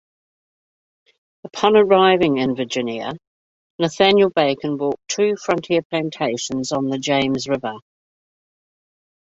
Upon 1.43 1.77
arriving 1.77 2.37
in 2.39 2.55
Virginia, 2.55 3.13
Nathaniel 3.77 4.31
Bacon 4.31 4.77
bought 4.77 4.99
two 5.07 5.35
frontier 5.35 5.83
plantations 5.83 6.71
on 6.71 6.89
the 6.89 6.97
James 6.97 7.47
River. 7.47 7.75